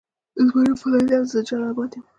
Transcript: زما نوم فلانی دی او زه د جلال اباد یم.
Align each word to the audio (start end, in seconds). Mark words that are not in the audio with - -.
زما 0.47 0.59
نوم 0.65 0.77
فلانی 0.81 1.05
دی 1.09 1.15
او 1.19 1.25
زه 1.31 1.39
د 1.41 1.45
جلال 1.47 1.71
اباد 1.73 1.91
یم. 1.95 2.03